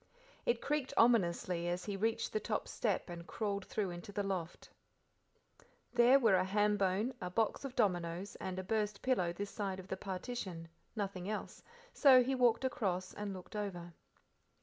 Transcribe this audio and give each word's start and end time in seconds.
It 0.47 0.61
creaked 0.63 0.95
ominously 0.97 1.67
as 1.67 1.85
he 1.85 1.95
reached 1.95 2.33
the 2.33 2.39
top 2.39 2.67
step 2.67 3.07
and 3.07 3.27
crawled 3.27 3.65
through 3.65 3.91
into 3.91 4.11
the 4.11 4.23
loft. 4.23 4.67
There 5.93 6.17
were 6.17 6.33
a 6.37 6.43
ham 6.43 6.75
bone, 6.75 7.13
a 7.21 7.29
box 7.29 7.63
of 7.65 7.75
dominoes, 7.75 8.35
and 8.37 8.57
a 8.57 8.63
burst 8.63 9.03
pillow 9.03 9.31
this 9.31 9.51
side 9.51 9.79
of 9.79 9.89
the 9.89 9.97
partition, 9.97 10.69
nothing 10.95 11.29
else, 11.29 11.61
so 11.93 12.23
he 12.23 12.33
walked 12.33 12.65
across 12.65 13.13
and 13.13 13.31
looked 13.31 13.55
over. 13.55 13.93